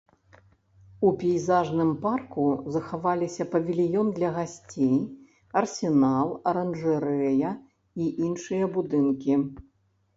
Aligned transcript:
У 1.07 1.11
пейзажным 1.23 1.91
парку 2.05 2.45
захаваліся 2.77 3.47
павільён 3.53 4.07
для 4.17 4.29
гасцей, 4.39 4.97
арсенал, 5.65 6.27
аранжарэя 6.53 7.51
і 7.57 8.03
іншыя 8.29 8.65
будынкі. 8.79 9.43